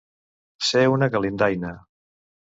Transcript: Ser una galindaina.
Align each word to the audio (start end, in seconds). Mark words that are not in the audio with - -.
Ser 0.69 0.81
una 0.93 1.09
galindaina. 1.15 1.75